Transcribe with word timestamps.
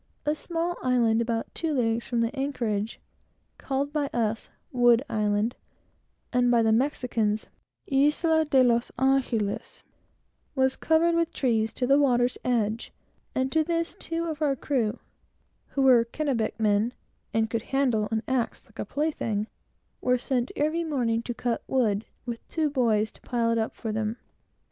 A 0.25 0.33
small 0.33 0.79
island, 0.81 1.19
situated 1.19 1.21
about 1.21 1.53
two 1.53 1.73
leagues 1.75 2.07
from 2.07 2.21
the 2.21 2.35
anchorage, 2.35 2.99
called 3.59 3.93
by 3.93 4.07
us 4.07 4.49
"Wood 4.71 5.05
Island," 5.07 5.55
and 6.33 6.49
by 6.49 6.63
the 6.63 6.71
Spaniards 6.91 7.45
"Isle 8.23 8.45
de 8.45 8.63
los 8.63 8.89
Angelos," 8.97 9.83
was 10.55 10.75
covered 10.75 11.13
with 11.13 11.31
trees 11.31 11.71
to 11.73 11.85
the 11.85 11.99
water's 11.99 12.39
edge; 12.43 12.91
and 13.35 13.51
to 13.51 13.63
this, 13.63 13.93
two 13.93 14.23
of 14.25 14.41
our 14.41 14.55
crew, 14.55 14.97
who 15.67 15.83
were 15.83 16.03
Kennebec 16.05 16.59
men, 16.59 16.93
and 17.31 17.47
could 17.47 17.61
handle 17.61 18.07
an 18.09 18.23
axe 18.27 18.65
like 18.65 18.79
a 18.79 18.85
plaything, 18.85 19.45
were 20.01 20.17
sent 20.17 20.51
every 20.55 20.83
morning 20.83 21.21
to 21.21 21.33
cut 21.35 21.61
wood, 21.67 22.05
with 22.25 22.39
two 22.47 22.71
boys 22.71 23.11
to 23.11 23.21
pile 23.21 23.51
it 23.51 23.59
up 23.59 23.75
for 23.75 23.91
them. 23.91 24.17